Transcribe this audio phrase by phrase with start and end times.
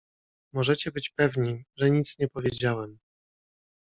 [0.53, 2.99] "Możecie być pewni, że nic nie powiedziałem."